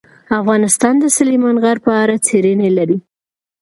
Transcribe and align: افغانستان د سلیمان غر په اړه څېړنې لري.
افغانستان 0.39 0.93
د 0.99 1.05
سلیمان 1.17 1.55
غر 1.63 1.77
په 1.85 1.91
اړه 2.03 2.15
څېړنې 2.25 2.69
لري. 2.77 2.97